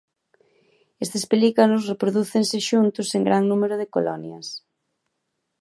Estes 1.03 1.23
pelicanos 1.31 1.87
reprodúcense 1.91 2.57
xuntos 2.69 3.07
en 3.17 3.21
gran 3.27 3.43
número 3.51 3.73
en 3.85 3.89
colonias. 3.95 4.47